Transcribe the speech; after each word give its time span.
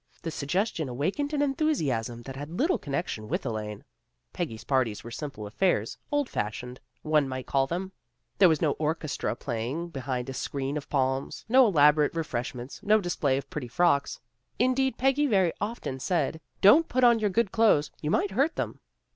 The 0.23 0.31
suggestion 0.31 0.89
awakened 0.89 1.31
an 1.31 1.43
enthusiasm 1.43 2.23
that 2.23 2.35
had 2.35 2.49
little 2.59 2.79
connection 2.79 3.27
with 3.27 3.45
Elaine. 3.45 3.83
Peggy's 4.33 4.63
parties 4.63 5.03
were 5.03 5.11
simple 5.11 5.45
affairs, 5.45 5.95
old 6.11 6.27
fashioned, 6.27 6.79
one 7.03 7.29
might 7.29 7.45
call 7.45 7.67
them. 7.67 7.91
There 8.39 8.49
was 8.49 8.63
no 8.63 8.71
orchestra 8.79 9.35
play 9.35 9.59
68 9.65 9.67
A 9.67 9.69
HALLOWE'EN 9.69 9.91
PARTY 9.91 9.93
69 9.93 10.17
ing 10.17 10.23
behind 10.23 10.29
a 10.29 10.33
screen 10.33 10.77
of 10.77 10.89
palms, 10.89 11.45
no 11.47 11.67
elaborate 11.67 12.15
re 12.15 12.23
freshments, 12.23 12.81
no 12.81 12.99
display 12.99 13.37
of 13.37 13.49
pretty 13.51 13.67
frocks. 13.67 14.19
In 14.57 14.73
deed 14.73 14.97
Peggy 14.97 15.27
very 15.27 15.53
often 15.61 15.99
said," 15.99 16.41
Don't 16.61 16.89
put 16.89 17.03
on 17.03 17.19
your 17.19 17.29
good 17.29 17.51
clothes; 17.51 17.91
you 18.01 18.09
might 18.09 18.31
hurt 18.31 18.55
them." 18.55 18.79